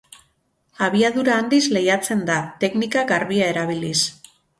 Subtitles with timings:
[0.85, 3.99] Abiadura handiz lehiatzen da, teknika garbia erabiliz.